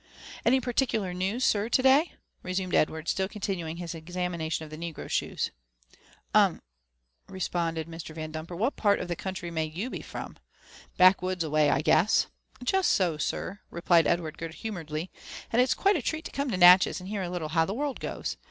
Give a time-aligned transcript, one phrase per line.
[0.43, 4.75] ''Any particular news, sir, to day?" resumed Edward, still con tinnimg his examination of the
[4.75, 5.51] negro shoes.
[6.33, 6.59] "UmphI
[7.29, 8.15] responded Mr.
[8.15, 10.37] Yandumper; "what part of the country Biay you be from?—
[10.99, 12.25] Bad^^woods away, I guess?"
[12.65, 15.11] ^'Justao, sir,'' replied Edward good humouredly;
[15.53, 17.75] ''and it's quite a inoAt to eome to Natchez and hear a little how the
[17.75, 18.37] world goes.